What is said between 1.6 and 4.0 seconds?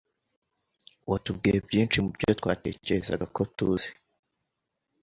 byinshi mubyo twatekerezaga ko tuzi